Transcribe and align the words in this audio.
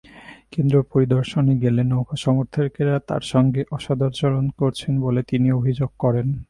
কেন্দ্র 0.51 0.75
পরিদর্শনে 0.83 1.53
গেলে 1.57 1.81
নৌকা-সমর্থকেরা 1.83 2.95
তাঁর 3.07 3.23
সঙ্গে 3.23 3.61
অসদাচরণ 3.71 4.45
করেছেন 4.49 4.93
বলে 5.01 5.21
তিনি 5.23 5.47
অভিযোগ 5.51 5.89
করেন। 5.99 6.27